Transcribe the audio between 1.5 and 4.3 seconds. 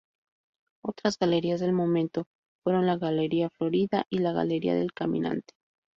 del momento fueron la "Galería Florida" y